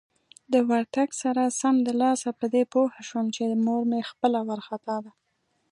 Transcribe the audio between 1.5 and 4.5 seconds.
سمدلاسه په دې پوه شوم چې مور مې خپله